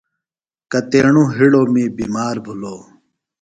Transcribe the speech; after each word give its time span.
کتیݨوۡ 0.71 1.29
ہِڑوۡ 1.37 1.67
می 1.73 1.83
بِمار 1.95 2.35
بِھلوۡ۔ 2.45 2.81